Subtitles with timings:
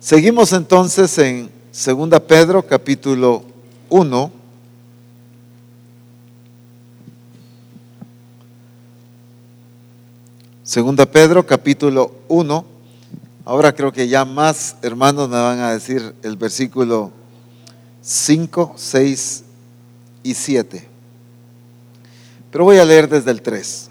[0.00, 3.44] Seguimos entonces en 2 Pedro capítulo
[3.90, 4.32] 1.
[10.64, 12.64] Segunda Pedro capítulo 1.
[13.44, 17.12] Ahora creo que ya más hermanos me van a decir el versículo
[18.00, 19.44] 5, 6
[20.22, 20.88] y 7.
[22.50, 23.90] Pero voy a leer desde el 3.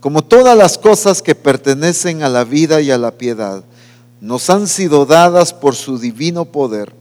[0.00, 3.64] Como todas las cosas que pertenecen a la vida y a la piedad,
[4.26, 6.92] nos han sido dadas por su divino poder,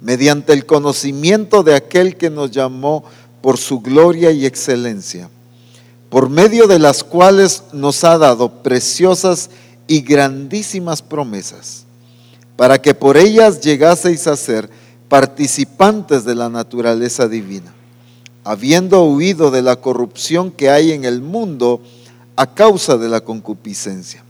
[0.00, 3.02] mediante el conocimiento de aquel que nos llamó
[3.42, 5.28] por su gloria y excelencia,
[6.10, 9.50] por medio de las cuales nos ha dado preciosas
[9.88, 11.86] y grandísimas promesas,
[12.54, 14.70] para que por ellas llegaseis a ser
[15.08, 17.74] participantes de la naturaleza divina,
[18.44, 21.80] habiendo huido de la corrupción que hay en el mundo
[22.36, 24.22] a causa de la concupiscencia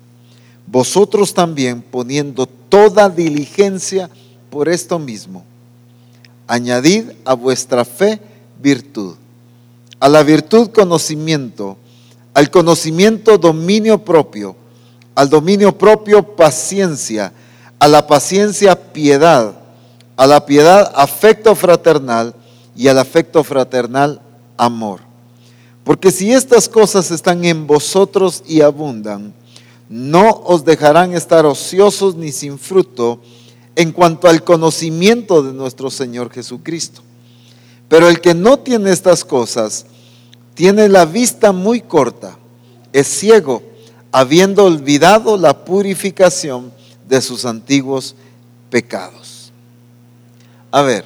[0.66, 4.08] vosotros también poniendo toda diligencia
[4.50, 5.44] por esto mismo,
[6.46, 8.20] añadid a vuestra fe
[8.60, 9.14] virtud,
[9.98, 11.76] a la virtud conocimiento,
[12.34, 14.56] al conocimiento dominio propio,
[15.14, 17.32] al dominio propio paciencia,
[17.78, 19.54] a la paciencia piedad,
[20.16, 22.34] a la piedad afecto fraternal
[22.76, 24.20] y al afecto fraternal
[24.56, 25.00] amor.
[25.84, 29.32] Porque si estas cosas están en vosotros y abundan,
[29.90, 33.20] no os dejarán estar ociosos ni sin fruto
[33.74, 37.02] en cuanto al conocimiento de nuestro Señor Jesucristo.
[37.88, 39.86] Pero el que no tiene estas cosas,
[40.54, 42.38] tiene la vista muy corta,
[42.92, 43.64] es ciego,
[44.12, 46.72] habiendo olvidado la purificación
[47.08, 48.14] de sus antiguos
[48.70, 49.50] pecados.
[50.70, 51.04] A ver,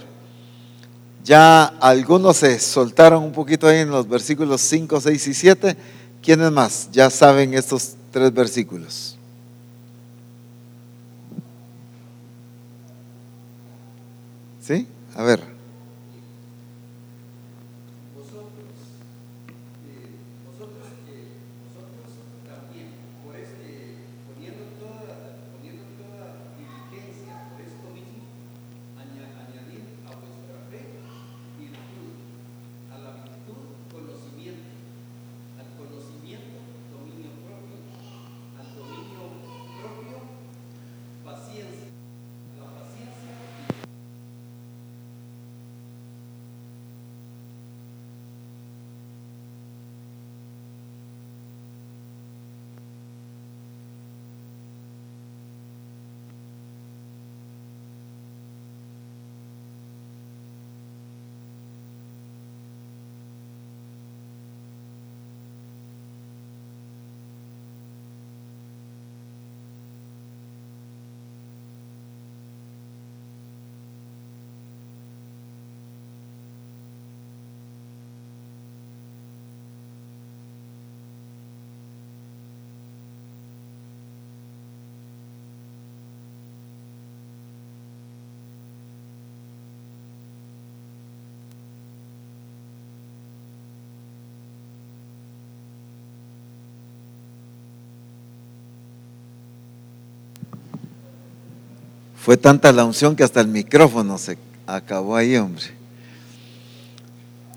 [1.24, 5.76] ya algunos se soltaron un poquito ahí en los versículos 5, 6 y 7.
[6.22, 6.88] ¿Quiénes más?
[6.92, 9.18] Ya saben estos tres versículos.
[14.60, 14.86] ¿Sí?
[15.16, 15.53] A ver.
[102.24, 105.64] Fue tanta la unción que hasta el micrófono se acabó ahí, hombre.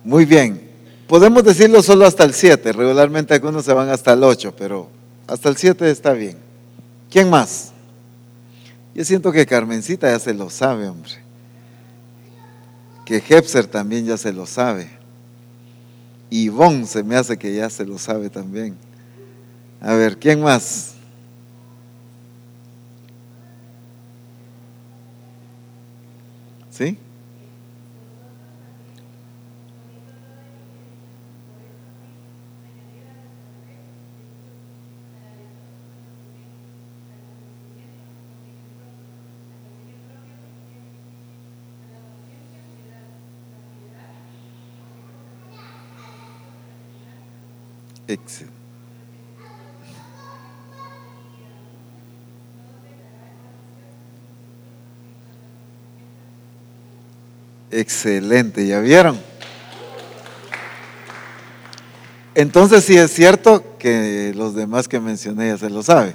[0.04, 0.70] Muy bien.
[1.08, 2.74] Podemos decirlo solo hasta el 7.
[2.74, 4.90] Regularmente algunos se van hasta el 8, pero
[5.26, 6.36] hasta el 7 está bien.
[7.10, 7.72] ¿Quién más?
[8.94, 11.14] Yo siento que Carmencita ya se lo sabe, hombre.
[13.06, 14.90] Que Hepser también ya se lo sabe.
[16.30, 18.76] Y Ivonne se me hace que ya se lo sabe también.
[19.80, 20.97] A ver, ¿quién más?
[26.78, 26.96] ¿Sí?
[57.70, 59.20] Excelente, ¿ya vieron?
[62.34, 66.14] Entonces sí es cierto que los demás que mencioné ya se lo saben.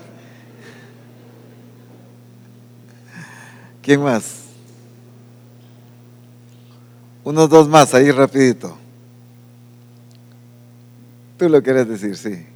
[3.82, 4.42] ¿Quién más?
[7.24, 8.78] Unos dos más, ahí rapidito.
[11.36, 12.46] Tú lo quieres decir, sí.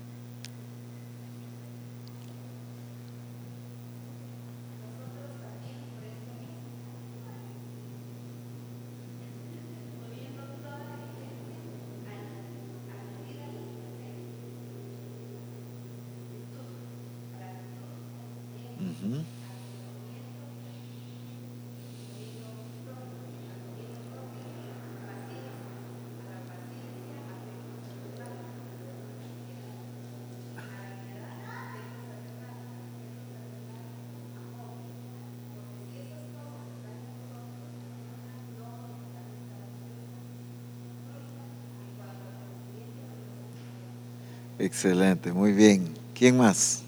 [44.59, 45.95] Excelente, muy bien.
[46.15, 46.86] ¿Quién más?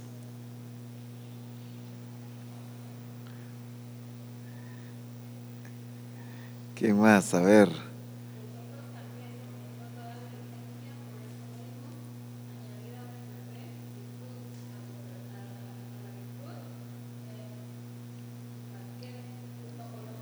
[6.88, 7.34] ¿Quién más?
[7.34, 7.68] A ver.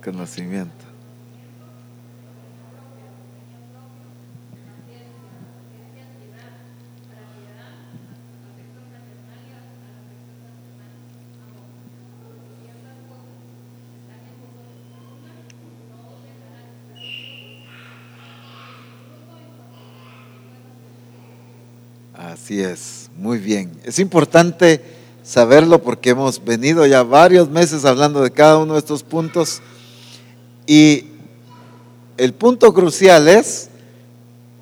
[0.03, 0.86] Conocimiento.
[22.47, 23.73] Así es, muy bien.
[23.83, 24.81] Es importante
[25.25, 29.61] saberlo porque hemos venido ya varios meses hablando de cada uno de estos puntos
[30.65, 31.07] y
[32.17, 33.69] el punto crucial es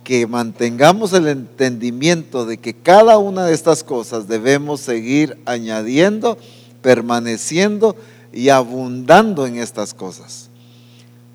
[0.03, 6.39] que mantengamos el entendimiento de que cada una de estas cosas debemos seguir añadiendo,
[6.81, 7.97] permaneciendo
[8.33, 10.49] y abundando en estas cosas.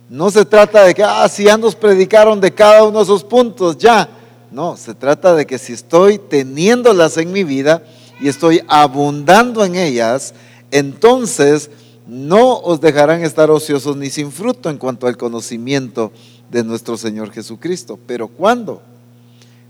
[0.10, 3.24] No se trata de que, ah, si ya nos predicaron de cada uno de esos
[3.24, 4.10] puntos, ya.
[4.52, 7.84] No, se trata de que si estoy teniéndolas en mi vida
[8.20, 10.34] y estoy abundando en ellas,
[10.72, 11.70] entonces
[12.08, 16.12] no os dejarán estar ociosos ni sin fruto en cuanto al conocimiento
[16.50, 18.00] de nuestro Señor Jesucristo.
[18.08, 18.82] Pero ¿cuándo?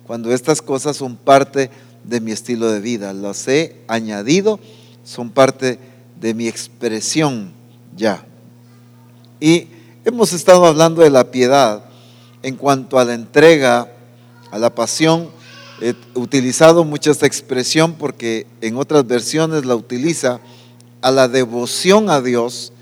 [0.07, 1.69] Cuando estas cosas son parte
[2.05, 4.59] de mi estilo de vida, las he añadido,
[5.03, 5.77] son parte
[6.19, 7.51] de mi expresión
[7.95, 8.25] ya.
[9.41, 9.67] Y
[10.05, 11.83] hemos estado hablando de la piedad
[12.41, 13.91] en cuanto a la entrega
[14.51, 15.29] a la pasión.
[15.81, 20.39] He utilizado mucho esta expresión porque en otras versiones la utiliza
[21.01, 22.73] a la devoción a Dios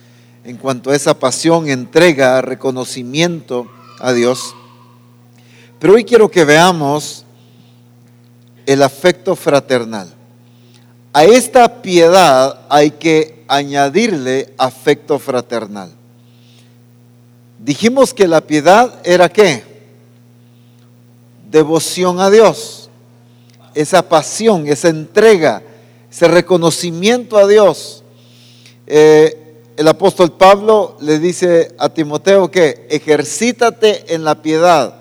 [0.44, 3.68] en cuanto a esa pasión, entrega, reconocimiento
[4.00, 4.56] a Dios.
[5.80, 7.26] Pero hoy quiero que veamos
[8.66, 10.14] el afecto fraternal.
[11.14, 15.92] A esta piedad hay que añadirle afecto fraternal.
[17.60, 19.64] Dijimos que la piedad era qué?
[21.50, 22.90] Devoción a Dios,
[23.74, 25.62] esa pasión, esa entrega,
[26.12, 28.04] ese reconocimiento a Dios.
[28.86, 29.44] Eh,
[29.78, 34.96] el apóstol Pablo le dice a Timoteo que ejercítate en la piedad.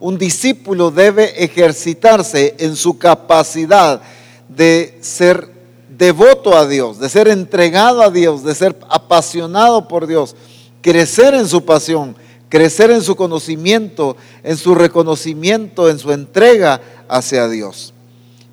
[0.00, 4.00] Un discípulo debe ejercitarse en su capacidad
[4.48, 5.48] de ser
[5.88, 10.34] devoto a Dios, de ser entregado a Dios, de ser apasionado por Dios,
[10.80, 12.16] crecer en su pasión
[12.48, 17.92] crecer en su conocimiento, en su reconocimiento, en su entrega hacia Dios.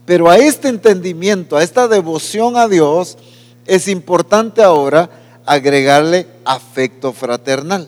[0.06, 3.18] Pero a este entendimiento, a esta devoción a Dios,
[3.66, 5.10] es importante ahora
[5.46, 7.88] agregarle afecto fraternal.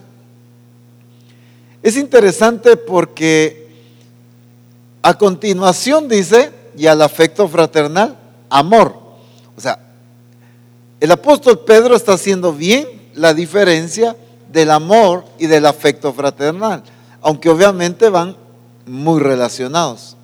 [1.83, 3.69] Es interesante porque
[5.01, 8.17] a continuación dice, y al afecto fraternal,
[8.49, 8.95] amor.
[9.55, 9.79] O sea,
[10.99, 14.15] el apóstol Pedro está haciendo bien la diferencia
[14.55, 16.81] del amor y del afecto fraternal,
[17.21, 18.37] aunque obviamente van
[18.85, 20.15] muy relacionados.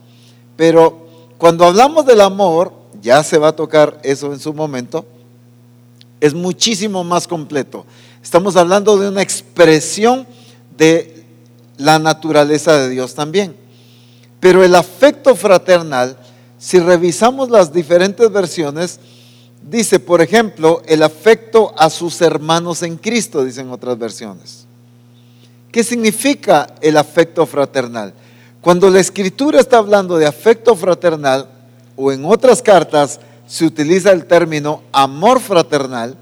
[0.55, 1.05] Pero
[1.38, 2.71] cuando hablamos del amor,
[3.01, 5.05] ya se va a tocar eso en su momento,
[6.21, 7.85] es muchísimo más completo.
[8.23, 10.25] Estamos hablando de una expresión
[10.77, 11.25] de
[11.75, 13.53] la naturaleza de Dios también.
[14.39, 16.17] Pero el afecto fraternal,
[16.57, 18.97] si revisamos las diferentes versiones,
[19.61, 24.65] Dice, por ejemplo, el afecto a sus hermanos en Cristo, dicen otras versiones.
[25.71, 28.13] ¿Qué significa el afecto fraternal?
[28.59, 31.47] Cuando la escritura está hablando de afecto fraternal,
[31.95, 36.17] o en otras cartas se utiliza el término amor fraternal,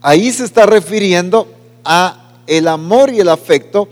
[0.00, 1.52] ahí se está refiriendo
[1.84, 3.88] a el amor y el afecto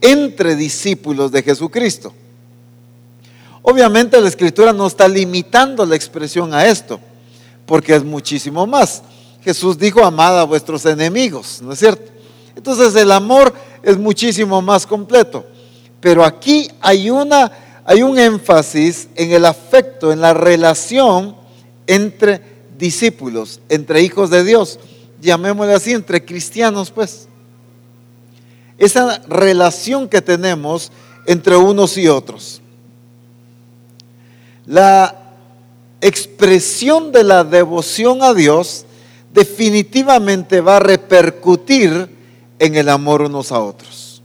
[0.00, 2.12] entre discípulos de Jesucristo.
[3.62, 7.00] Obviamente la escritura no está limitando la expresión a esto
[7.66, 9.02] porque es muchísimo más.
[9.42, 12.10] Jesús dijo, amad a vuestros enemigos, ¿no es cierto?
[12.54, 15.44] Entonces el amor es muchísimo más completo.
[16.00, 17.52] Pero aquí hay, una,
[17.84, 21.36] hay un énfasis en el afecto, en la relación
[21.86, 22.40] entre
[22.78, 24.78] discípulos, entre hijos de Dios,
[25.20, 27.28] llamémosle así, entre cristianos, pues.
[28.78, 30.92] Esa relación que tenemos
[31.26, 32.60] entre unos y otros.
[34.66, 35.25] La
[36.06, 38.84] expresión de la devoción a Dios
[39.32, 42.08] definitivamente va a repercutir
[42.58, 44.22] en el amor unos a otros.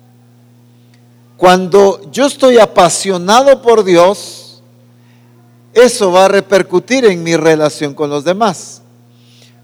[1.37, 4.61] Cuando yo estoy apasionado por Dios,
[5.73, 8.81] eso va a repercutir en mi relación con los demás.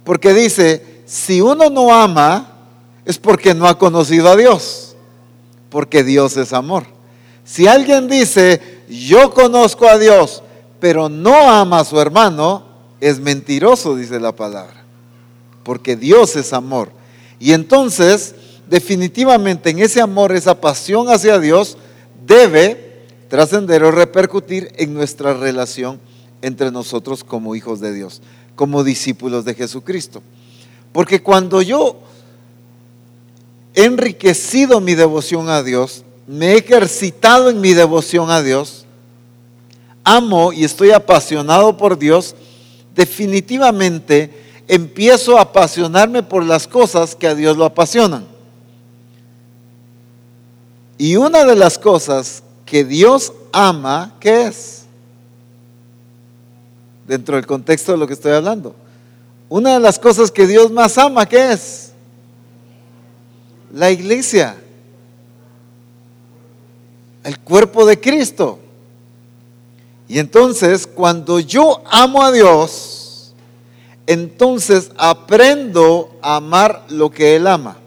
[0.03, 2.53] Porque dice, si uno no ama,
[3.05, 4.95] es porque no ha conocido a Dios,
[5.69, 6.86] porque Dios es amor.
[7.43, 10.43] Si alguien dice, yo conozco a Dios,
[10.79, 12.65] pero no ama a su hermano,
[13.00, 14.84] es mentiroso, dice la palabra.
[15.63, 16.91] Porque Dios es amor.
[17.39, 18.36] Y entonces,
[18.69, 21.77] definitivamente en ese amor, esa pasión hacia Dios,
[22.25, 26.00] debe trascender o repercutir en nuestra relación
[26.41, 28.22] entre nosotros como hijos de Dios,
[28.55, 30.22] como discípulos de Jesucristo.
[30.91, 32.00] Porque cuando yo
[33.74, 38.87] he enriquecido mi devoción a Dios, me he ejercitado en mi devoción a Dios,
[40.07, 42.33] amo y estoy apasionado por Dios,
[42.95, 48.25] definitivamente empiezo a apasionarme por las cosas que a Dios lo apasionan.
[50.97, 54.85] Y una de las cosas que Dios ama, ¿qué es?
[57.05, 58.75] Dentro del contexto de lo que estoy hablando.
[59.49, 61.91] Una de las cosas que Dios más ama, ¿qué es?
[63.73, 64.57] La iglesia.
[67.23, 68.59] El cuerpo de Cristo.
[70.07, 73.33] Y entonces, cuando yo amo a Dios,
[74.05, 77.77] entonces aprendo a amar lo que Él ama.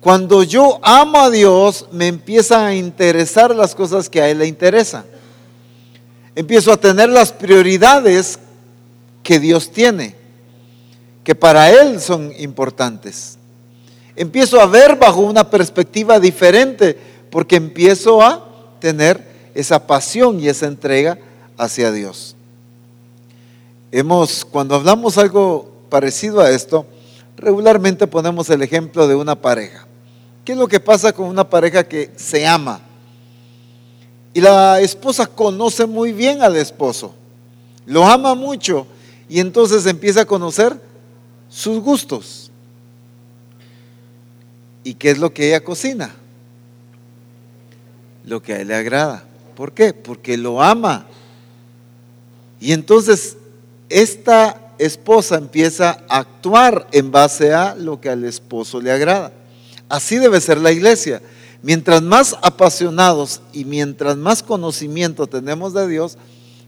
[0.00, 4.46] Cuando yo amo a Dios, me empiezan a interesar las cosas que a Él le
[4.46, 5.04] interesan.
[6.34, 8.38] Empiezo a tener las prioridades
[9.22, 10.16] que Dios tiene,
[11.24, 13.38] que para Él son importantes.
[14.14, 16.96] Empiezo a ver bajo una perspectiva diferente,
[17.30, 18.44] porque empiezo a
[18.78, 21.18] tener esa pasión y esa entrega
[21.56, 22.36] hacia Dios.
[23.90, 26.86] Hemos, cuando hablamos algo parecido a esto,
[27.36, 29.86] regularmente ponemos el ejemplo de una pareja.
[30.44, 32.80] ¿Qué es lo que pasa con una pareja que se ama?
[34.34, 37.14] Y la esposa conoce muy bien al esposo,
[37.84, 38.86] lo ama mucho
[39.28, 40.80] y entonces empieza a conocer
[41.50, 42.50] sus gustos.
[44.84, 46.14] ¿Y qué es lo que ella cocina?
[48.24, 49.24] Lo que a él le agrada.
[49.62, 49.94] ¿Por qué?
[49.94, 51.06] Porque lo ama.
[52.58, 53.36] Y entonces
[53.88, 59.30] esta esposa empieza a actuar en base a lo que al esposo le agrada.
[59.88, 61.22] Así debe ser la iglesia.
[61.62, 66.18] Mientras más apasionados y mientras más conocimiento tenemos de Dios,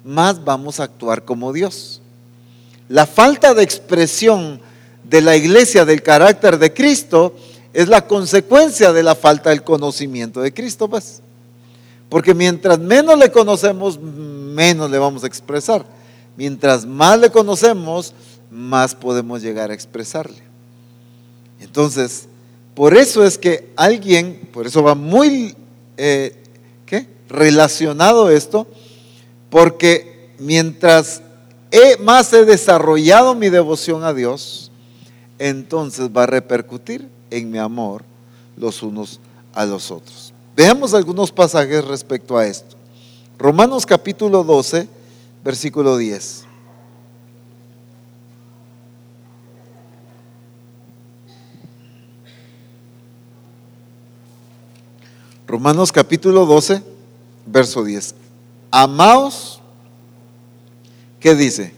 [0.04, 2.00] más vamos a actuar como Dios.
[2.88, 4.60] La falta de expresión
[5.02, 7.34] de la iglesia del carácter de Cristo
[7.72, 11.24] es la consecuencia de la falta del conocimiento de Cristo, pues.
[12.14, 15.85] Porque mientras menos le conocemos, menos le vamos a expresar.
[16.37, 18.14] Mientras más le conocemos,
[18.52, 20.38] más podemos llegar a expresarle.
[21.59, 22.28] Entonces,
[22.73, 25.56] por eso es que alguien, por eso va muy
[25.97, 26.40] eh,
[26.87, 27.09] ¿qué?
[27.28, 28.68] relacionado esto,
[29.50, 31.21] porque mientras
[31.99, 34.71] más he desarrollado mi devoción a Dios,
[35.40, 38.04] entonces va a repercutir en mi amor
[38.56, 39.18] los unos
[39.52, 40.23] a los otros.
[40.56, 42.76] Veamos algunos pasajes respecto a esto.
[43.38, 44.88] Romanos capítulo 12,
[45.42, 46.44] versículo 10.
[55.46, 56.82] Romanos capítulo 12,
[57.46, 58.14] verso 10.
[58.70, 59.61] Amaos,
[61.20, 61.75] ¿qué dice?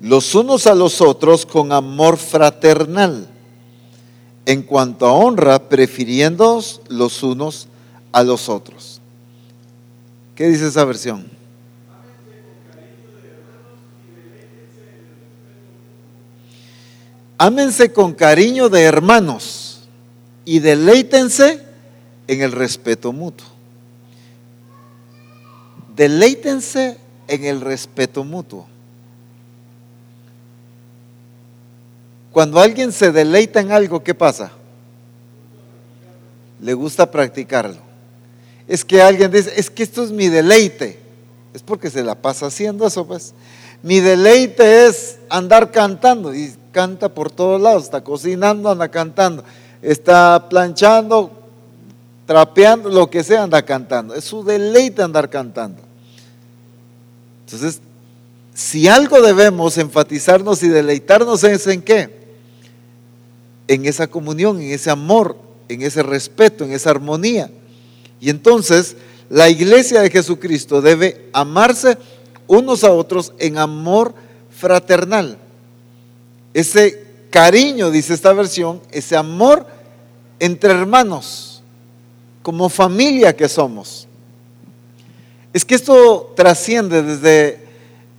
[0.00, 3.28] Los unos a los otros con amor fraternal,
[4.48, 7.68] en cuanto a honra, prefiriéndoos los unos
[8.12, 8.98] a los otros.
[10.34, 11.26] ¿Qué dice esa versión?
[17.36, 19.80] Ámense con cariño de hermanos
[20.46, 21.62] y deleítense
[22.26, 23.46] en el respeto mutuo.
[25.94, 28.66] Deleítense en el respeto mutuo.
[32.32, 34.52] Cuando alguien se deleita en algo, ¿qué pasa?
[36.60, 37.78] Le gusta practicarlo.
[38.66, 40.98] Es que alguien dice, es que esto es mi deleite.
[41.54, 43.34] Es porque se la pasa haciendo eso, pues.
[43.82, 49.44] Mi deleite es andar cantando y canta por todos lados, está cocinando, anda cantando,
[49.80, 51.30] está planchando,
[52.26, 54.14] trapeando, lo que sea, anda cantando.
[54.14, 55.80] Es su deleite andar cantando.
[57.46, 57.80] Entonces,
[58.52, 62.17] si algo debemos enfatizarnos y deleitarnos es en qué?
[63.68, 65.36] En esa comunión, en ese amor,
[65.68, 67.50] en ese respeto, en esa armonía.
[68.20, 68.96] Y entonces
[69.30, 71.98] la iglesia de Jesucristo debe amarse
[72.46, 74.14] unos a otros en amor
[74.50, 75.38] fraternal.
[76.54, 79.66] Ese cariño, dice esta versión, ese amor
[80.40, 81.62] entre hermanos
[82.42, 84.08] como familia que somos.
[85.52, 87.66] Es que esto trasciende desde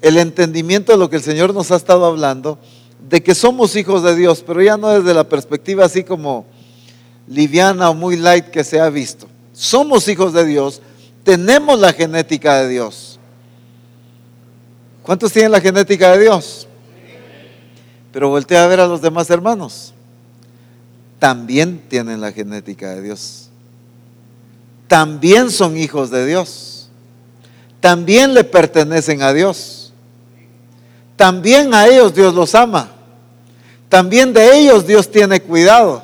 [0.01, 2.59] el entendimiento de lo que el Señor nos ha estado hablando,
[3.07, 6.45] de que somos hijos de Dios, pero ya no desde la perspectiva así como
[7.27, 9.27] liviana o muy light que se ha visto.
[9.53, 10.81] Somos hijos de Dios,
[11.23, 13.19] tenemos la genética de Dios.
[15.03, 16.67] ¿Cuántos tienen la genética de Dios?
[18.11, 19.93] Pero voltea a ver a los demás hermanos.
[21.19, 23.49] También tienen la genética de Dios.
[24.87, 26.89] También son hijos de Dios.
[27.79, 29.78] También le pertenecen a Dios.
[31.19, 32.89] También a ellos Dios los ama.
[33.89, 36.01] También de ellos Dios tiene cuidado.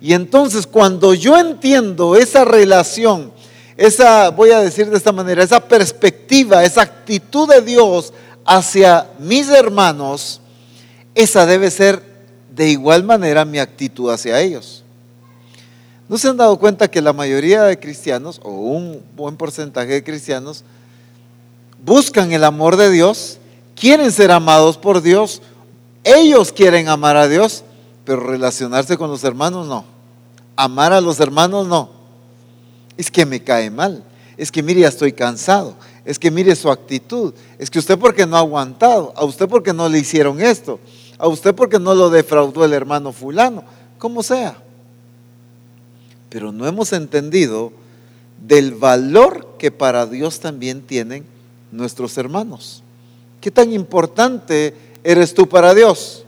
[0.00, 3.30] Y entonces cuando yo entiendo esa relación,
[3.76, 8.12] esa, voy a decir de esta manera, esa perspectiva, esa actitud de Dios
[8.44, 10.40] hacia mis hermanos,
[11.14, 12.02] esa debe ser
[12.52, 14.82] de igual manera mi actitud hacia ellos.
[16.08, 20.02] ¿No se han dado cuenta que la mayoría de cristianos, o un buen porcentaje de
[20.02, 20.64] cristianos,
[21.84, 23.36] buscan el amor de Dios,
[23.80, 25.40] quieren ser amados por Dios,
[26.04, 27.64] ellos quieren amar a Dios,
[28.04, 29.84] pero relacionarse con los hermanos no.
[30.54, 31.90] Amar a los hermanos no.
[32.96, 34.04] Es que me cae mal.
[34.36, 35.74] Es que mire, ya estoy cansado.
[36.04, 37.32] Es que mire su actitud.
[37.58, 39.12] Es que usted porque no ha aguantado.
[39.16, 40.78] A usted porque no le hicieron esto.
[41.18, 43.64] A usted porque no lo defraudó el hermano fulano.
[43.98, 44.56] Como sea.
[46.28, 47.72] Pero no hemos entendido
[48.46, 51.24] del valor que para Dios también tienen
[51.72, 52.82] nuestros hermanos.
[53.40, 56.24] ¿Qué tan importante eres tú para Dios?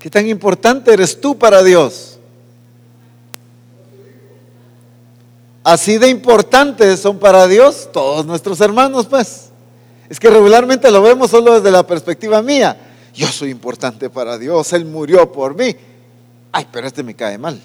[0.00, 2.18] ¿Qué tan importante eres tú para Dios?
[5.62, 9.50] Así de importantes son para Dios todos nuestros hermanos, pues.
[10.08, 12.76] Es que regularmente lo vemos solo desde la perspectiva mía.
[13.14, 15.76] Yo soy importante para Dios, Él murió por mí.
[16.50, 17.60] Ay, pero este me cae mal.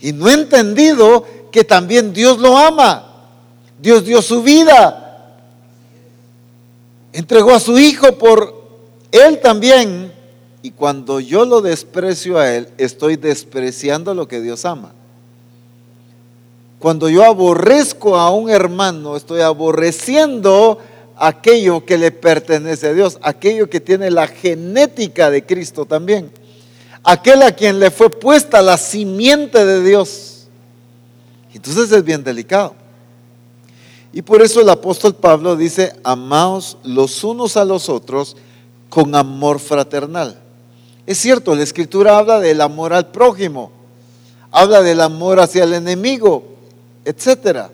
[0.00, 3.06] Y no he entendido que también Dios lo ama.
[3.80, 5.38] Dios dio su vida.
[7.12, 8.52] Entregó a su Hijo por
[9.12, 10.12] Él también.
[10.62, 14.92] Y cuando yo lo desprecio a Él, estoy despreciando lo que Dios ama.
[16.78, 20.78] Cuando yo aborrezco a un hermano, estoy aborreciendo
[21.16, 26.32] aquello que le pertenece a Dios, aquello que tiene la genética de Cristo también,
[27.04, 30.31] aquel a quien le fue puesta la simiente de Dios.
[31.54, 32.74] Entonces es bien delicado.
[34.12, 38.36] Y por eso el apóstol Pablo dice, amaos los unos a los otros
[38.88, 40.38] con amor fraternal.
[41.06, 43.72] Es cierto, la escritura habla del amor al prójimo,
[44.50, 46.44] habla del amor hacia el enemigo,
[47.04, 47.70] etc.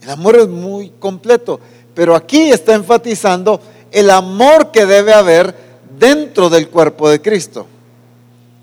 [0.00, 1.58] El amor es muy completo,
[1.92, 5.54] pero aquí está enfatizando el amor que debe haber
[5.98, 7.66] dentro del cuerpo de Cristo.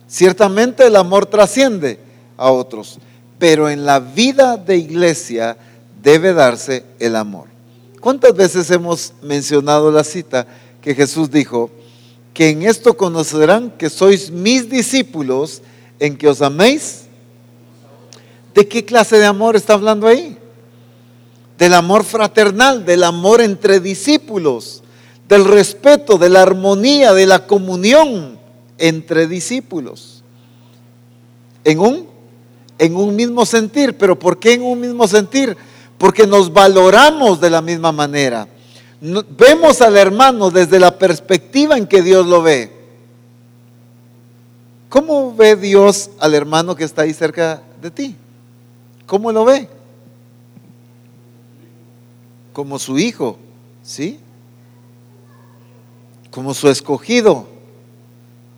[0.08, 2.00] Ciertamente el amor trasciende
[2.38, 3.00] a otros,
[3.40, 5.58] pero en la vida de iglesia
[6.02, 7.48] debe darse el amor.
[8.00, 10.46] ¿Cuántas veces hemos mencionado la cita
[10.82, 11.72] que Jesús dijo,
[12.36, 15.62] que en esto conocerán que sois mis discípulos,
[16.00, 17.06] en que os améis.
[18.54, 20.38] ¿De qué clase de amor está hablando ahí?
[21.58, 24.84] Del amor fraternal, del amor entre discípulos,
[25.28, 28.38] del respeto, de la armonía, de la comunión
[28.78, 30.24] entre discípulos.
[31.64, 32.08] En un,
[32.78, 33.98] en un mismo sentir.
[33.98, 35.56] ¿Pero por qué en un mismo sentir?
[35.98, 38.48] Porque nos valoramos de la misma manera
[39.02, 42.72] vemos al hermano desde la perspectiva en que Dios lo ve.
[44.90, 48.16] ¿Cómo ve Dios al hermano que está ahí cerca de ti?
[49.06, 49.68] ¿Cómo lo ve?
[52.54, 53.38] Como su hijo,
[53.84, 54.20] ¿sí?
[56.32, 57.48] Como su escogido.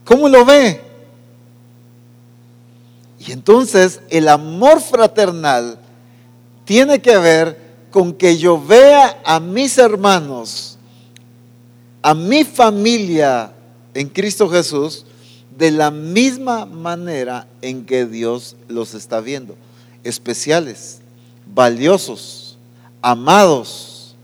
[0.05, 0.81] ¿Cómo lo ve?
[3.19, 5.79] Y entonces el amor fraternal
[6.65, 10.77] tiene que ver con que yo vea a mis hermanos,
[12.01, 13.53] a mi familia
[13.93, 15.05] en Cristo Jesús,
[15.57, 19.55] de la misma manera en que Dios los está viendo.
[20.03, 20.99] Especiales,
[21.53, 22.57] valiosos,
[23.01, 24.15] amados,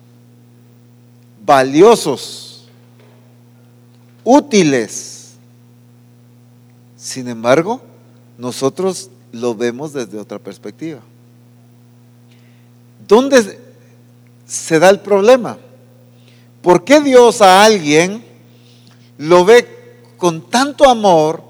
[1.44, 2.66] valiosos,
[4.24, 5.34] útiles.
[6.96, 7.82] Sin embargo,
[8.44, 11.00] nosotros lo vemos desde otra perspectiva.
[13.08, 13.58] ¿Dónde
[14.46, 15.58] se da el problema?
[16.62, 18.22] ¿Por qué Dios a alguien
[19.18, 19.66] lo ve
[20.18, 21.42] con tanto amor?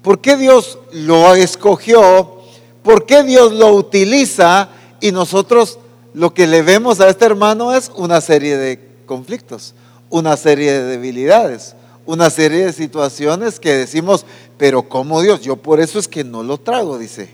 [0.00, 2.38] ¿Por qué Dios lo escogió?
[2.82, 4.70] ¿Por qué Dios lo utiliza?
[5.02, 5.78] Y nosotros
[6.14, 9.74] lo que le vemos a este hermano es una serie de conflictos,
[10.08, 11.74] una serie de debilidades,
[12.06, 15.40] una serie de situaciones que decimos, pero ¿cómo Dios?
[15.42, 17.30] Yo por eso es que no lo trago, dice.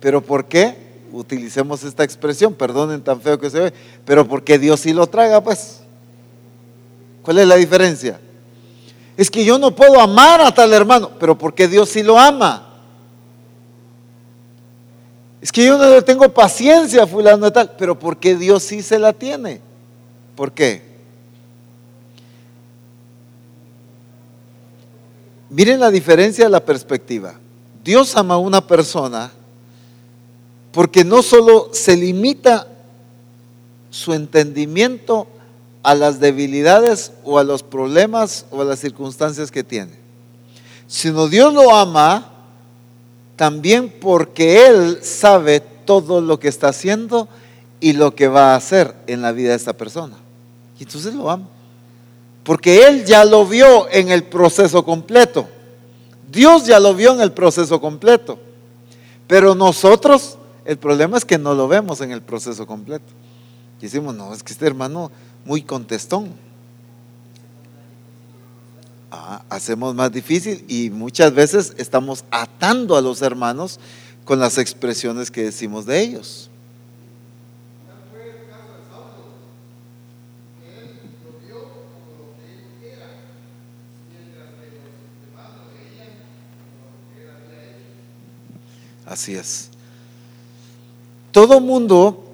[0.00, 0.90] ¿Pero por qué?
[1.12, 3.72] utilicemos esta expresión, perdonen tan feo que se ve,
[4.04, 5.80] pero porque Dios sí lo traga, pues.
[7.22, 8.20] ¿Cuál es la diferencia?
[9.16, 12.66] Es que yo no puedo amar a tal hermano, pero porque Dios sí lo ama.
[15.42, 18.62] Es que yo no le tengo paciencia a fulano de tal, pero ¿por qué Dios
[18.62, 19.60] sí se la tiene?
[20.36, 20.89] ¿Por qué?
[25.50, 27.34] Miren la diferencia de la perspectiva.
[27.84, 29.32] Dios ama a una persona
[30.72, 32.68] porque no solo se limita
[33.90, 35.26] su entendimiento
[35.82, 39.92] a las debilidades o a los problemas o a las circunstancias que tiene,
[40.86, 42.30] sino Dios lo ama
[43.34, 47.28] también porque Él sabe todo lo que está haciendo
[47.80, 50.16] y lo que va a hacer en la vida de esta persona.
[50.78, 51.48] Y entonces lo ama.
[52.44, 55.48] Porque Él ya lo vio en el proceso completo.
[56.30, 58.38] Dios ya lo vio en el proceso completo.
[59.26, 63.06] Pero nosotros, el problema es que no lo vemos en el proceso completo.
[63.78, 65.10] Y decimos, no, es que este hermano
[65.44, 66.30] muy contestón.
[69.10, 73.80] Ah, hacemos más difícil y muchas veces estamos atando a los hermanos
[74.24, 76.49] con las expresiones que decimos de ellos.
[89.10, 89.70] Así es.
[91.32, 92.24] Todo mundo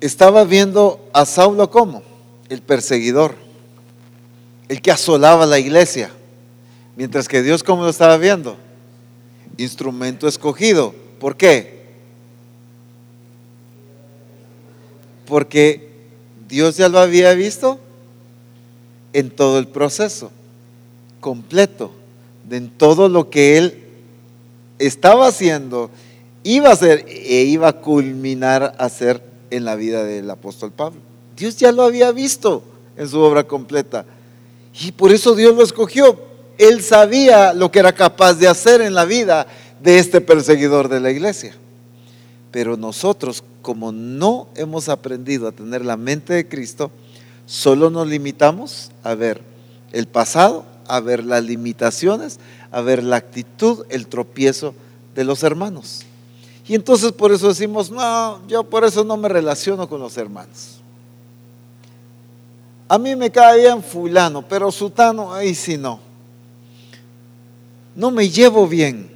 [0.00, 2.02] estaba viendo a Saulo como
[2.48, 3.36] el perseguidor,
[4.68, 6.10] el que asolaba la iglesia,
[6.96, 8.56] mientras que Dios como lo estaba viendo,
[9.56, 10.92] instrumento escogido.
[11.20, 11.84] ¿Por qué?
[15.26, 15.90] Porque
[16.48, 17.78] Dios ya lo había visto
[19.12, 20.32] en todo el proceso,
[21.20, 21.92] completo,
[22.48, 23.89] de en todo lo que él
[24.80, 25.90] estaba haciendo,
[26.42, 31.00] iba a hacer e iba a culminar a hacer en la vida del apóstol Pablo.
[31.36, 32.62] Dios ya lo había visto
[32.96, 34.04] en su obra completa.
[34.82, 36.18] Y por eso Dios lo escogió.
[36.58, 39.46] Él sabía lo que era capaz de hacer en la vida
[39.82, 41.54] de este perseguidor de la iglesia.
[42.50, 46.90] Pero nosotros, como no hemos aprendido a tener la mente de Cristo,
[47.46, 49.40] solo nos limitamos a ver
[49.92, 52.40] el pasado, a ver las limitaciones,
[52.72, 54.74] a ver la actitud, el tropiezo
[55.14, 56.02] de los hermanos.
[56.66, 60.80] Y entonces por eso decimos, no, yo por eso no me relaciono con los hermanos.
[62.88, 66.00] A mí me cae bien fulano, pero sutano, ahí sí no.
[67.94, 69.10] No me llevo bien,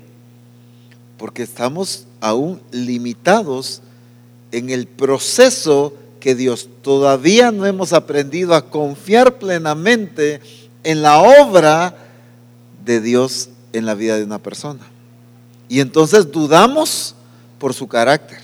[1.19, 3.83] porque estamos aún limitados
[4.53, 10.41] en el proceso que Dios todavía no hemos aprendido a confiar plenamente
[10.85, 11.97] en la obra
[12.85, 14.81] de Dios en la vida de una persona.
[15.69, 17.15] Y entonces dudamos
[17.59, 18.39] por su carácter,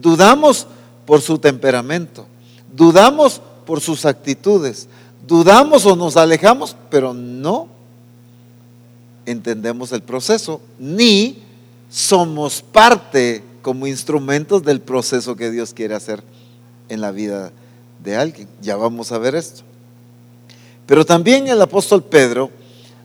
[0.00, 0.66] dudamos
[1.06, 2.26] por su temperamento,
[2.74, 4.88] dudamos por sus actitudes,
[5.26, 7.68] dudamos o nos alejamos, pero no
[9.26, 11.42] entendemos el proceso, ni
[11.88, 16.22] somos parte como instrumentos del proceso que Dios quiere hacer
[16.88, 17.52] en la vida
[18.02, 18.48] de alguien.
[18.62, 19.62] Ya vamos a ver esto.
[20.90, 22.50] Pero también el apóstol Pedro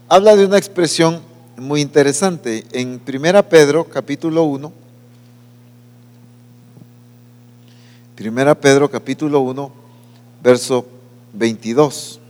[0.09, 1.21] habla de una expresión
[1.55, 2.63] muy interesante.
[2.71, 4.73] En 1 Pedro capítulo 1,
[8.19, 9.71] 1 Pedro capítulo 1,
[10.41, 10.83] verso
[11.33, 12.21] 22.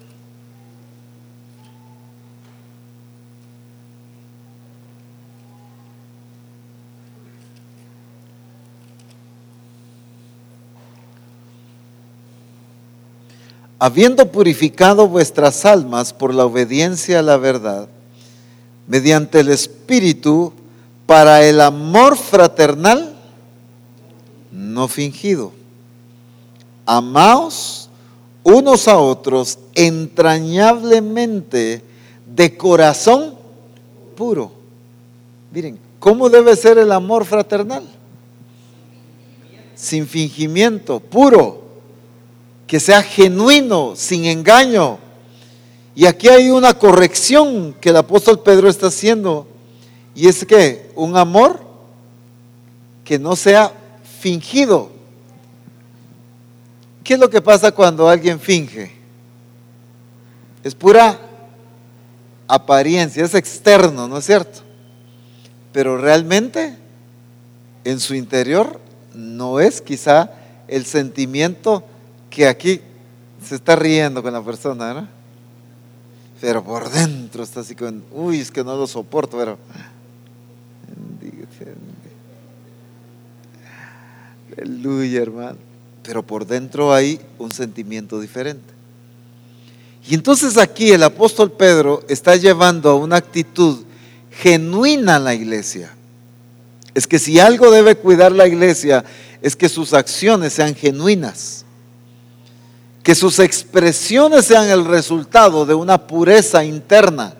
[13.79, 17.87] Habiendo purificado vuestras almas por la obediencia a la verdad,
[18.87, 20.53] mediante el Espíritu,
[21.05, 23.13] para el amor fraternal
[24.51, 25.51] no fingido.
[26.85, 27.89] Amaos
[28.43, 31.83] unos a otros entrañablemente
[32.25, 33.35] de corazón
[34.15, 34.51] puro.
[35.51, 37.83] Miren, ¿cómo debe ser el amor fraternal?
[39.75, 41.64] Sin fingimiento, puro
[42.67, 44.99] que sea genuino, sin engaño.
[45.93, 49.47] Y aquí hay una corrección que el apóstol Pedro está haciendo.
[50.13, 51.59] Y es que un amor
[53.03, 53.71] que no sea
[54.19, 54.89] fingido.
[57.03, 58.91] ¿Qué es lo que pasa cuando alguien finge?
[60.63, 61.19] Es pura
[62.47, 64.61] apariencia, es externo, ¿no es cierto?
[65.71, 66.75] Pero realmente
[67.83, 68.81] en su interior
[69.13, 70.31] no es quizá
[70.67, 71.83] el sentimiento
[72.35, 72.81] que aquí
[73.41, 75.07] se está riendo con la persona, ¿no?
[76.41, 79.57] Pero por dentro está así con, uy, es que no lo soporto, pero...
[84.57, 85.57] Aleluya, hermano.
[86.03, 88.73] Pero por dentro hay un sentimiento diferente.
[90.07, 93.79] Y entonces aquí el apóstol Pedro está llevando a una actitud
[94.29, 95.91] genuina a la iglesia.
[96.93, 99.05] es que si algo debe cuidar la iglesia
[99.41, 101.64] es que sus acciones sean genuinas,
[103.05, 107.35] que sus expresiones sean el resultado de una pureza interna,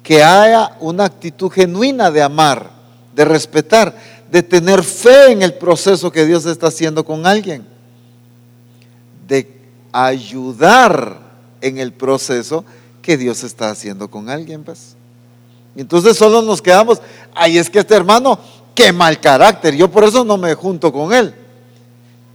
[0.00, 2.70] que haya una actitud genuina de amar,
[3.12, 3.96] de respetar,
[4.30, 7.66] de tener fe en el proceso que Dios está haciendo con alguien,
[9.26, 11.18] de ayudar
[11.60, 12.64] en el proceso
[13.02, 14.94] que Dios está haciendo con alguien, pues.
[15.74, 17.02] Entonces solo nos quedamos,
[17.34, 18.38] ay, es que este hermano
[18.72, 21.34] qué mal carácter, yo por eso no me junto con él.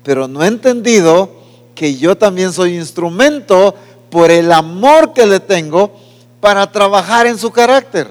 [0.03, 1.40] Pero no he entendido
[1.75, 3.75] que yo también soy instrumento
[4.09, 5.91] por el amor que le tengo
[6.39, 8.07] para trabajar en su carácter.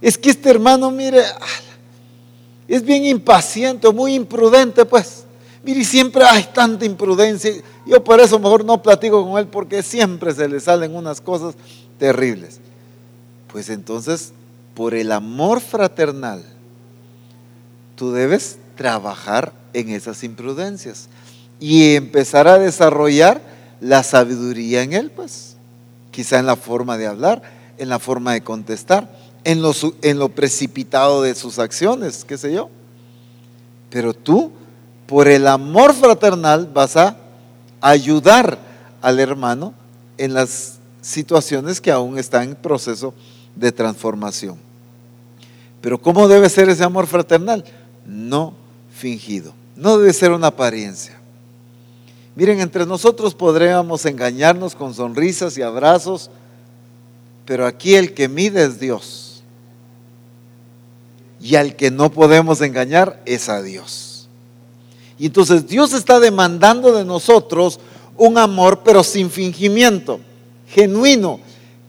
[0.00, 1.22] Es que este hermano, mire,
[2.66, 5.24] es bien impaciente muy imprudente, pues.
[5.62, 7.52] Mire, siempre hay tanta imprudencia.
[7.86, 11.54] Yo por eso mejor no platico con él porque siempre se le salen unas cosas
[11.98, 12.60] terribles.
[13.52, 14.32] Pues entonces
[14.74, 16.42] por el amor fraternal,
[17.96, 21.08] tú debes trabajar en esas imprudencias
[21.60, 23.40] y empezar a desarrollar
[23.80, 25.56] la sabiduría en él, pues.
[26.10, 27.42] Quizá en la forma de hablar,
[27.78, 29.08] en la forma de contestar,
[29.44, 32.68] en lo, en lo precipitado de sus acciones, qué sé yo.
[33.90, 34.50] Pero tú,
[35.06, 37.16] por el amor fraternal, vas a
[37.80, 38.58] ayudar
[39.00, 39.74] al hermano
[40.18, 43.14] en las situaciones que aún están en proceso
[43.54, 44.58] de transformación.
[45.80, 47.64] Pero ¿cómo debe ser ese amor fraternal?
[48.06, 48.54] No
[48.94, 49.54] fingido.
[49.76, 51.19] No debe ser una apariencia.
[52.36, 56.30] Miren, entre nosotros podríamos engañarnos con sonrisas y abrazos,
[57.44, 59.42] pero aquí el que mide es Dios.
[61.40, 64.28] Y al que no podemos engañar es a Dios.
[65.18, 67.80] Y entonces Dios está demandando de nosotros
[68.16, 70.20] un amor, pero sin fingimiento,
[70.68, 71.40] genuino,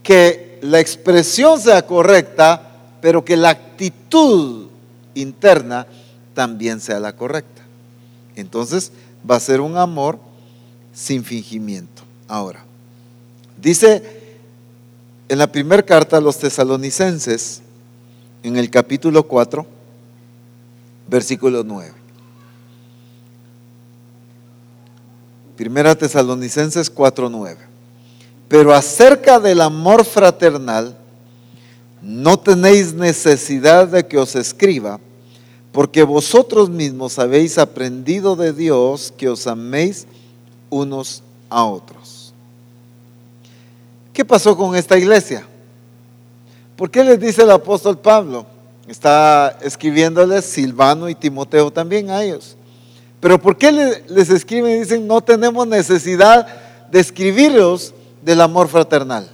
[0.02, 4.68] que la expresión sea correcta, pero que la actitud
[5.14, 5.86] interna
[6.34, 7.62] también sea la correcta.
[8.36, 8.92] Entonces
[9.30, 10.31] va a ser un amor
[10.94, 12.04] sin fingimiento.
[12.28, 12.64] Ahora,
[13.62, 14.22] dice
[15.32, 17.62] en la primera carta a los tesalonicenses,
[18.44, 19.66] en el capítulo 4,
[21.08, 21.94] versículo 9.
[25.56, 27.58] Primera Tesalonicenses 4, 9.
[28.48, 30.98] Pero acerca del amor fraternal,
[32.02, 35.00] no tenéis necesidad de que os escriba,
[35.72, 40.08] porque vosotros mismos habéis aprendido de Dios que os améis
[40.72, 42.34] unos a otros.
[44.12, 45.46] ¿Qué pasó con esta iglesia?
[46.76, 48.48] ¿Por qué les dice el apóstol Pablo?
[48.88, 52.58] Está escribiéndoles Silvano y Timoteo también a ellos.
[53.20, 53.72] Pero ¿por qué
[54.08, 56.48] les escriben y dicen no tenemos necesidad
[56.90, 59.30] de escribiros del amor fraternal?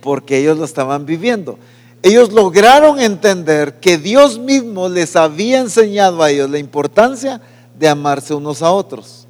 [0.00, 1.58] Porque ellos lo estaban viviendo.
[2.02, 7.40] Ellos lograron entender que Dios mismo les había enseñado a ellos la importancia
[7.78, 9.25] de amarse unos a otros.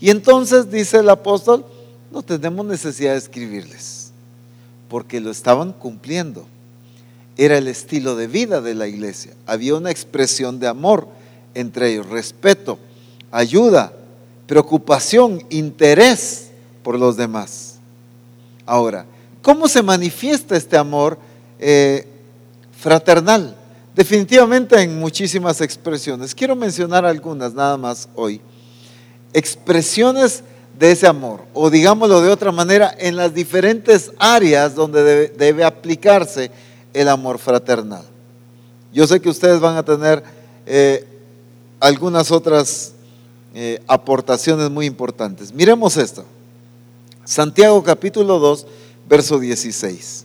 [0.00, 1.64] Y entonces dice el apóstol,
[2.12, 4.10] no tenemos necesidad de escribirles,
[4.88, 6.46] porque lo estaban cumpliendo.
[7.36, 9.32] Era el estilo de vida de la iglesia.
[9.46, 11.08] Había una expresión de amor
[11.54, 12.78] entre ellos, respeto,
[13.30, 13.92] ayuda,
[14.46, 16.48] preocupación, interés
[16.82, 17.76] por los demás.
[18.64, 19.06] Ahora,
[19.42, 21.18] ¿cómo se manifiesta este amor
[21.58, 22.06] eh,
[22.78, 23.56] fraternal?
[23.94, 26.34] Definitivamente en muchísimas expresiones.
[26.34, 28.40] Quiero mencionar algunas nada más hoy.
[29.36, 30.42] Expresiones
[30.78, 36.50] de ese amor, o digámoslo de otra manera, en las diferentes áreas donde debe, aplicarse
[36.94, 38.02] el amor fraternal.
[38.94, 40.24] Yo sé que ustedes van a tener
[40.64, 41.06] eh,
[41.80, 42.94] algunas otras
[43.54, 45.52] eh, aportaciones muy importantes.
[45.52, 46.24] Miremos esto.
[47.22, 48.66] Santiago capítulo 2,
[49.06, 50.24] verso 16.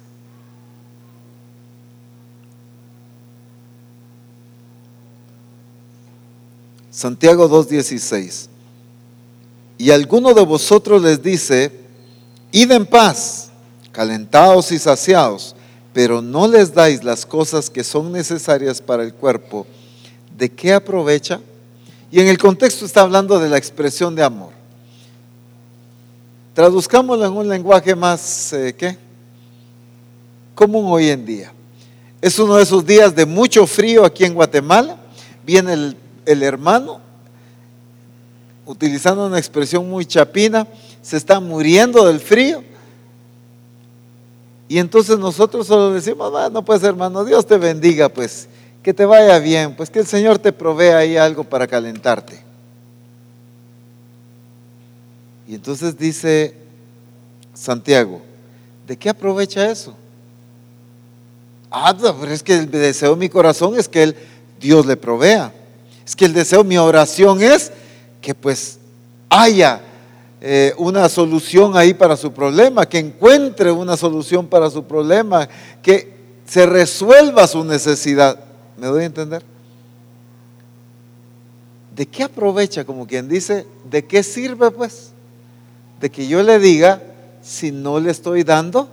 [6.91, 8.50] Santiago 2.16.
[9.81, 11.71] Y alguno de vosotros les dice,
[12.51, 13.49] id en paz,
[13.91, 15.55] calentados y saciados,
[15.91, 19.65] pero no les dais las cosas que son necesarias para el cuerpo,
[20.37, 21.41] ¿de qué aprovecha?
[22.11, 24.51] Y en el contexto está hablando de la expresión de amor.
[26.53, 28.99] Traduzcámoslo en un lenguaje más, eh, ¿qué?
[30.53, 31.51] Común hoy en día.
[32.21, 34.97] Es uno de esos días de mucho frío aquí en Guatemala.
[35.43, 37.00] Viene el, el hermano,
[38.65, 40.67] utilizando una expresión muy chapina,
[41.01, 42.63] se está muriendo del frío.
[44.67, 48.47] Y entonces nosotros solo decimos, no pues hermano, Dios te bendiga, pues,
[48.81, 52.41] que te vaya bien, pues que el Señor te provea ahí algo para calentarte.
[55.47, 56.55] Y entonces dice
[57.53, 58.21] Santiago,
[58.87, 59.95] ¿de qué aprovecha eso?
[61.69, 64.15] Ah, pero es que el deseo de mi corazón es que él,
[64.59, 65.53] Dios le provea.
[66.05, 67.71] Es que el deseo, mi oración es
[68.21, 68.79] que pues
[69.29, 69.81] haya
[70.39, 75.47] eh, una solución ahí para su problema, que encuentre una solución para su problema,
[75.81, 76.13] que
[76.45, 78.39] se resuelva su necesidad.
[78.77, 79.43] ¿Me doy a entender?
[81.95, 85.11] ¿De qué aprovecha, como quien dice, de qué sirve pues?
[85.99, 87.01] De que yo le diga
[87.41, 88.89] si no le estoy dando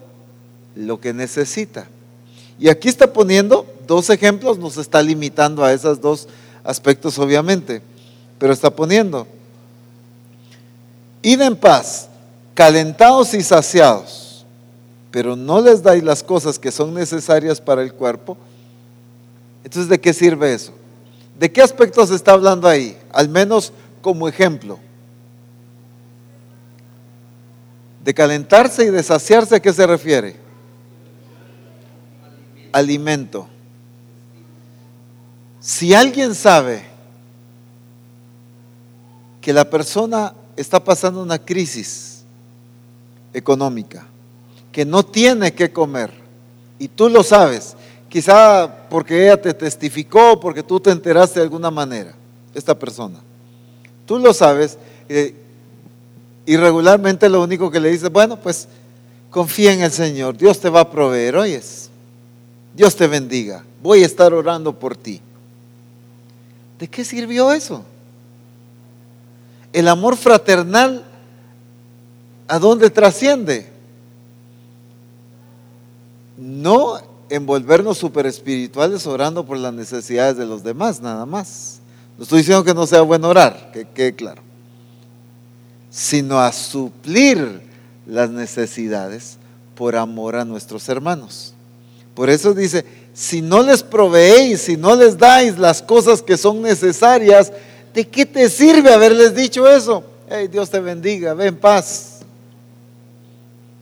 [0.74, 1.86] lo que necesita.
[2.58, 6.28] Y aquí está poniendo dos ejemplos, nos está limitando a esos dos
[6.64, 7.82] aspectos obviamente,
[8.38, 9.26] pero está poniendo,
[11.22, 12.08] id en paz,
[12.54, 14.46] calentados y saciados,
[15.10, 18.36] pero no les dais las cosas que son necesarias para el cuerpo.
[19.64, 20.72] Entonces, ¿de qué sirve eso?
[21.38, 22.96] ¿De qué aspectos está hablando ahí?
[23.12, 24.78] Al menos como ejemplo.
[28.04, 30.36] De calentarse y de saciarse, ¿a qué se refiere?
[32.72, 33.48] Alimento.
[35.60, 36.87] Si alguien sabe
[39.40, 42.22] que la persona está pasando una crisis
[43.32, 44.06] económica,
[44.72, 46.12] que no tiene que comer,
[46.78, 47.76] y tú lo sabes,
[48.08, 52.14] quizá porque ella te testificó, porque tú te enteraste de alguna manera,
[52.54, 53.20] esta persona,
[54.06, 55.34] tú lo sabes, eh,
[56.46, 58.68] y regularmente lo único que le dices, bueno, pues
[59.30, 61.90] confía en el Señor, Dios te va a proveer, oyes,
[62.74, 65.20] Dios te bendiga, voy a estar orando por ti.
[66.78, 67.84] ¿De qué sirvió eso?
[69.72, 71.04] El amor fraternal,
[72.46, 73.70] ¿a dónde trasciende?
[76.36, 81.80] No envolvernos super espirituales orando por las necesidades de los demás, nada más.
[82.16, 84.42] No estoy diciendo que no sea bueno orar, que quede claro.
[85.90, 87.62] Sino a suplir
[88.06, 89.36] las necesidades
[89.74, 91.54] por amor a nuestros hermanos.
[92.14, 96.62] Por eso dice, si no les proveéis, si no les dais las cosas que son
[96.62, 97.52] necesarias,
[97.94, 100.04] ¿de qué te sirve haberles dicho eso?
[100.28, 102.20] Hey, Dios te bendiga, ven paz.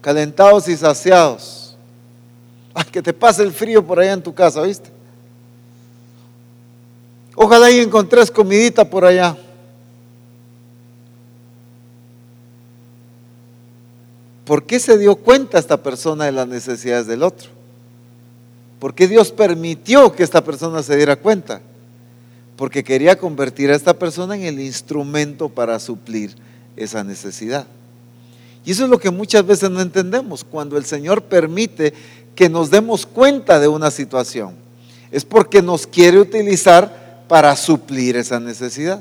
[0.01, 1.77] Calentados y saciados.
[2.73, 4.90] Ay, que te pase el frío por allá en tu casa, ¿viste?
[7.35, 9.37] Ojalá y encontres comidita por allá.
[14.45, 17.51] ¿Por qué se dio cuenta esta persona de las necesidades del otro?
[18.79, 21.61] ¿Por qué Dios permitió que esta persona se diera cuenta?
[22.57, 26.35] Porque quería convertir a esta persona en el instrumento para suplir
[26.77, 27.66] esa necesidad.
[28.64, 30.42] Y eso es lo que muchas veces no entendemos.
[30.42, 31.95] Cuando el Señor permite
[32.35, 34.55] que nos demos cuenta de una situación,
[35.11, 39.01] es porque nos quiere utilizar para suplir esa necesidad,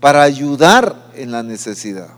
[0.00, 2.10] para ayudar en la necesidad,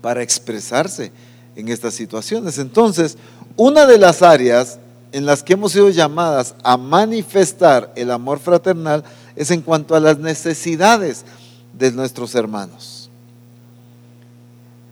[0.00, 1.12] para expresarse
[1.54, 2.58] en estas situaciones.
[2.58, 3.16] Entonces,
[3.56, 4.78] una de las áreas
[5.12, 9.04] en las que hemos sido llamadas a manifestar el amor fraternal
[9.36, 11.24] es en cuanto a las necesidades
[11.72, 13.10] de nuestros hermanos.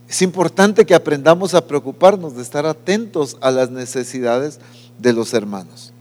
[0.09, 4.61] Es importante que aprendamos a preocuparnos de estar atentos a las necesidades
[4.99, 5.93] de los hermanos.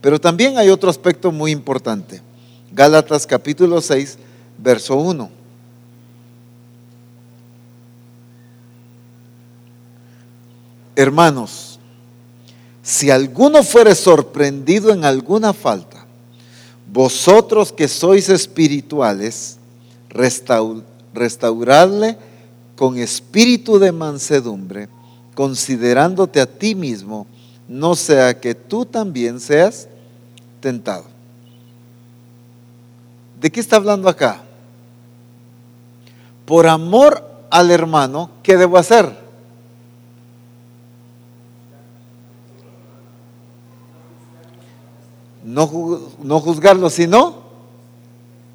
[0.00, 2.22] Pero también hay otro aspecto muy importante.
[2.72, 4.18] Gálatas capítulo 6,
[4.58, 5.30] verso 1.
[10.96, 11.78] Hermanos,
[12.82, 15.99] si alguno fuere sorprendido en alguna falta,
[16.92, 19.58] vosotros que sois espirituales,
[21.12, 22.18] restauradle
[22.76, 24.88] con espíritu de mansedumbre,
[25.34, 27.26] considerándote a ti mismo,
[27.68, 29.86] no sea que tú también seas
[30.60, 31.04] tentado.
[33.40, 34.42] ¿De qué está hablando acá?
[36.44, 39.29] Por amor al hermano, ¿qué debo hacer?
[45.44, 45.66] No,
[46.40, 47.42] juzgarlo, sino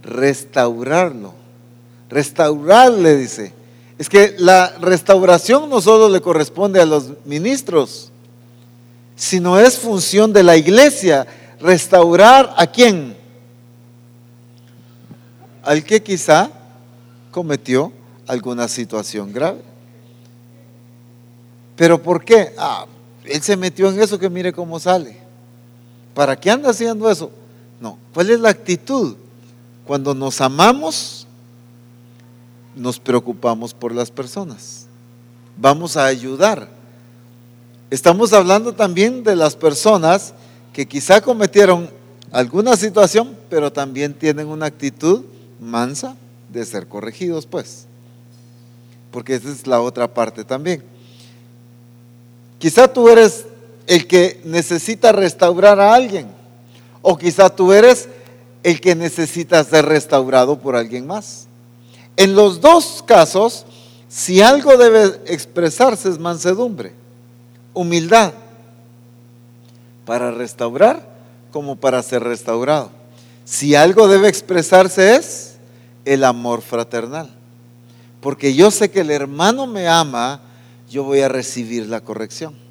[0.04, 1.34] restaurarlo.
[2.10, 3.54] Restaurarle, dice.
[3.98, 8.12] Es que la restauración no solo le corresponde a los ministros,
[9.16, 11.26] sino es función de la iglesia.
[11.60, 13.16] Restaurar a quién?
[15.64, 16.52] Al que quizá
[17.32, 17.92] cometió
[18.28, 19.62] alguna situación grave.
[21.76, 22.54] ¿Pero por qué?
[22.58, 22.86] Ah,
[23.24, 25.25] él se metió en eso que mire cómo sale.
[26.16, 27.30] ¿Para qué anda haciendo eso?
[27.80, 29.18] No, ¿cuál es la actitud?
[29.86, 31.28] Cuando nos amamos,
[32.74, 34.88] nos preocupamos por las personas.
[35.58, 36.70] Vamos a ayudar.
[37.92, 40.34] Estamos hablando también de las personas
[40.74, 41.90] que quizá cometieron
[42.32, 45.26] alguna situación, pero también tienen una actitud
[45.60, 46.16] mansa
[46.52, 47.88] de ser corregidos, pues.
[49.12, 50.82] Porque esa es la otra parte también.
[52.58, 53.46] Quizá tú eres
[53.88, 56.28] el que necesita restaurar a alguien.
[57.02, 58.10] O quizá tú eres
[58.64, 61.48] el que necesita ser restaurado por alguien más.
[62.18, 63.66] En los dos casos,
[64.08, 66.94] si algo debe expresarse es mansedumbre,
[67.74, 68.34] humildad,
[70.06, 71.08] para restaurar
[71.52, 72.92] como para ser restaurado.
[73.44, 75.58] Si algo debe expresarse es
[76.06, 77.30] el amor fraternal.
[78.22, 80.42] Porque yo sé que el hermano me ama,
[80.90, 82.65] yo voy a recibir la corrección.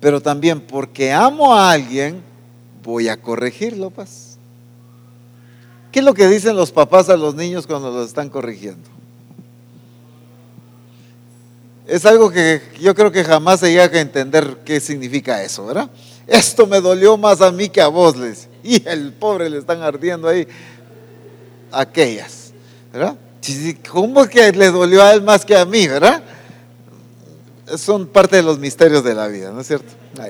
[0.00, 2.22] Pero también porque amo a alguien,
[2.82, 4.38] voy a corregirlo, pues.
[5.90, 8.88] ¿Qué es lo que dicen los papás a los niños cuando los están corrigiendo?
[11.86, 15.90] Es algo que yo creo que jamás se llega a entender qué significa eso, ¿verdad?
[16.26, 18.48] Esto me dolió más a mí que a vos, les.
[18.62, 20.46] Y el pobre le están ardiendo ahí
[21.72, 22.52] aquellas,
[22.92, 23.16] ¿verdad?
[23.90, 26.22] ¿Cómo que le dolió a él más que a mí, verdad?
[27.76, 29.92] Son parte de los misterios de la vida, ¿no es cierto?
[30.18, 30.26] Ah,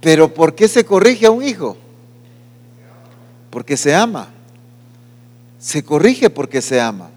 [0.00, 1.76] Pero ¿por qué se corrige a un hijo?
[3.50, 4.28] Porque se ama.
[5.58, 7.10] Se corrige porque se ama.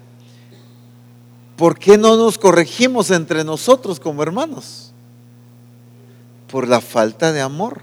[1.56, 4.92] ¿Por qué no nos corregimos entre nosotros como hermanos?
[6.50, 7.82] Por la falta de amor.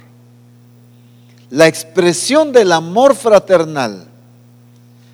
[1.50, 4.08] La expresión del amor fraternal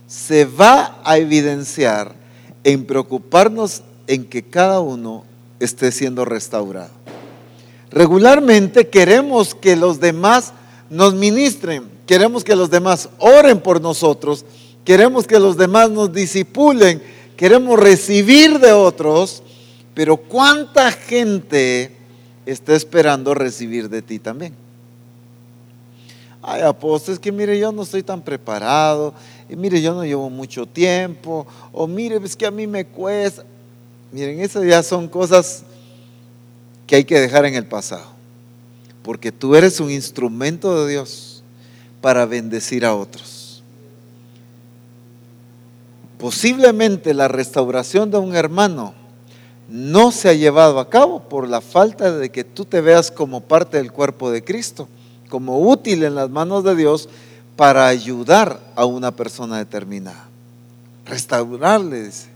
[0.07, 2.15] se va a evidenciar
[2.63, 5.23] en preocuparnos en que cada uno
[5.59, 6.91] esté siendo restaurado.
[7.91, 10.53] Regularmente queremos que los demás
[10.89, 14.45] nos ministren, queremos que los demás oren por nosotros,
[14.83, 17.01] queremos que los demás nos disipulen,
[17.37, 19.43] queremos recibir de otros,
[19.93, 21.95] pero ¿cuánta gente
[22.45, 24.53] está esperando recibir de ti también?
[26.41, 29.13] Ay, apóstol, es que mire, yo no estoy tan preparado,
[29.49, 33.43] y mire, yo no llevo mucho tiempo, o mire, es que a mí me cuesta.
[34.11, 35.63] Miren, esas ya son cosas
[36.87, 38.05] que hay que dejar en el pasado,
[39.03, 41.43] porque tú eres un instrumento de Dios
[42.01, 43.63] para bendecir a otros.
[46.19, 48.93] Posiblemente la restauración de un hermano
[49.67, 53.41] no se ha llevado a cabo por la falta de que tú te veas como
[53.41, 54.87] parte del cuerpo de Cristo,
[55.29, 57.09] como útil en las manos de Dios
[57.55, 60.27] para ayudar a una persona determinada.
[61.05, 62.34] Restaurarle, dice.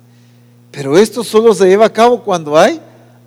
[0.72, 2.80] Pero esto solo se lleva a cabo cuando hay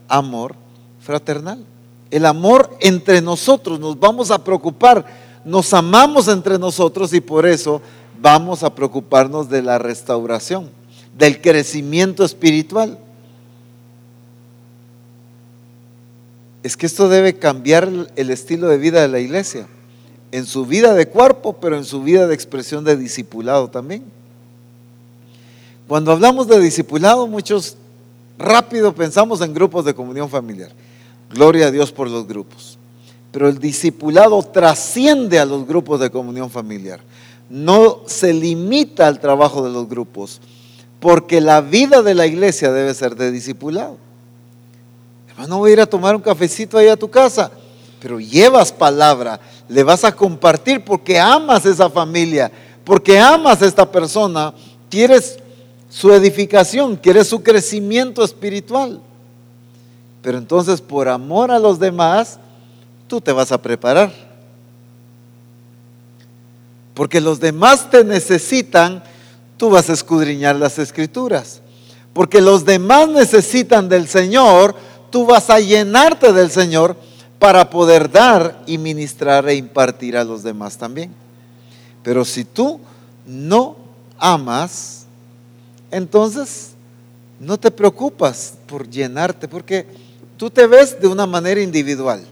[0.09, 0.55] amor
[1.01, 1.65] fraternal.
[2.11, 5.05] El amor entre nosotros, nos vamos a preocupar,
[5.45, 7.81] nos amamos entre nosotros y por eso
[8.21, 10.71] vamos a preocuparnos de la restauración,
[11.17, 12.99] del crecimiento espiritual.
[16.63, 19.67] Es que esto debe cambiar el estilo de vida de la iglesia,
[20.31, 24.05] en su vida de cuerpo, pero en su vida de expresión de discipulado también.
[25.93, 27.77] Cuando hablamos de discipulado, muchos
[28.39, 30.71] rápido pensamos en grupos de comunión familiar.
[31.31, 32.79] Gloria a Dios por los grupos.
[33.31, 37.01] Pero el discipulado trasciende a los grupos de comunión familiar.
[37.51, 40.41] No se limita al trabajo de los grupos,
[40.99, 43.99] porque la vida de la iglesia debe ser de discipulado.
[45.29, 47.51] Hermano, voy a ir a tomar un cafecito ahí a tu casa,
[48.01, 49.39] pero llevas palabra,
[49.69, 52.51] le vas a compartir porque amas esa familia,
[52.83, 54.55] porque amas a esta persona,
[54.89, 55.42] quieres
[55.93, 59.03] su edificación, quiere su crecimiento espiritual.
[60.23, 62.39] Pero entonces por amor a los demás,
[63.09, 64.11] tú te vas a preparar.
[66.95, 69.03] Porque los demás te necesitan,
[69.59, 71.61] tú vas a escudriñar las escrituras.
[72.15, 74.75] Porque los demás necesitan del Señor,
[75.11, 76.97] tú vas a llenarte del Señor
[77.39, 81.13] para poder dar y ministrar e impartir a los demás también.
[82.03, 82.81] Pero si tú
[83.27, 83.77] no
[84.19, 85.02] amas,
[85.93, 86.71] entonces
[87.39, 89.87] no te preocupas por llenarte, porque
[90.37, 92.25] tú te ves de una manera individual.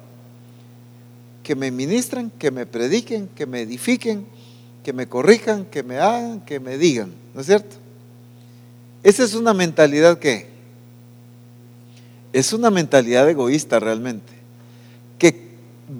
[1.44, 4.26] Que me ministren, que me prediquen, que me edifiquen,
[4.82, 7.76] que me corrijan, que me hagan, que me digan, ¿no es cierto?
[9.02, 10.48] Esa es una mentalidad que
[12.32, 14.32] es una mentalidad egoísta realmente,
[15.18, 15.50] que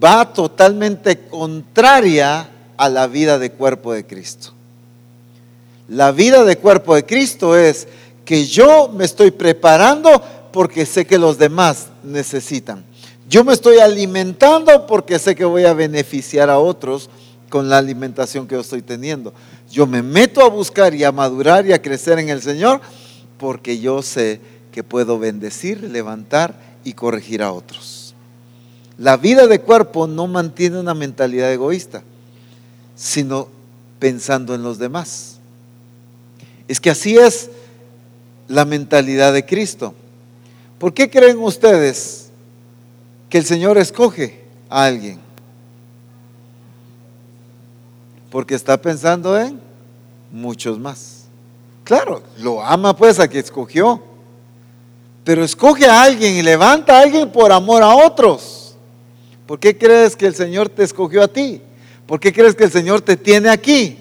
[0.03, 4.55] va totalmente contraria a la vida de cuerpo de Cristo.
[5.91, 7.89] La vida de cuerpo de Cristo es
[8.25, 10.23] que yo me estoy preparando
[10.53, 12.85] porque sé que los demás necesitan.
[13.29, 17.11] Yo me estoy alimentando porque sé que voy a beneficiar a otros
[17.49, 19.35] con la alimentación que yo estoy teniendo.
[19.69, 22.81] Yo me meto a buscar y a madurar y a crecer en el Señor
[23.37, 28.15] porque yo sé que puedo bendecir, levantar y corregir a otros.
[28.97, 32.05] La vida de cuerpo no mantiene una mentalidad egoísta,
[32.95, 33.49] sino
[33.99, 35.40] pensando en los demás.
[36.71, 37.51] Es que así es
[38.47, 39.93] la mentalidad de Cristo.
[40.79, 42.31] ¿Por qué creen ustedes
[43.31, 45.19] que el Señor escoge a alguien.
[48.29, 49.61] Porque está pensando en
[50.31, 51.25] muchos más.
[51.85, 54.03] Claro, lo ama pues a que escogió.
[55.25, 58.75] Pero escoge a alguien y levanta a alguien por amor a otros.
[59.47, 61.61] ¿Por qué crees que el Señor te escogió a ti?
[62.07, 63.99] ¿Por qué crees que el Señor te tiene aquí?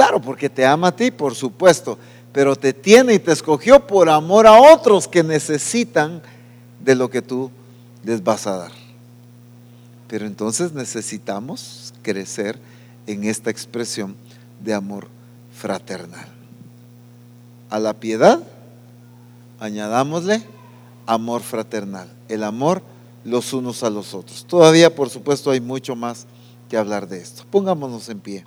[0.00, 1.98] Claro, porque te ama a ti, por supuesto,
[2.32, 6.22] pero te tiene y te escogió por amor a otros que necesitan
[6.82, 7.50] de lo que tú
[8.02, 8.72] les vas a dar.
[10.08, 12.58] Pero entonces necesitamos crecer
[13.06, 14.16] en esta expresión
[14.64, 15.08] de amor
[15.52, 16.28] fraternal.
[17.68, 18.40] A la piedad
[19.58, 20.42] añadámosle
[21.04, 22.80] amor fraternal, el amor
[23.22, 24.46] los unos a los otros.
[24.46, 26.26] Todavía, por supuesto, hay mucho más
[26.70, 27.42] que hablar de esto.
[27.50, 28.46] Pongámonos en pie.